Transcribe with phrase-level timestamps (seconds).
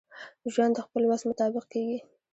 [0.53, 1.97] ژوند دخپل وس مطابق کیږي.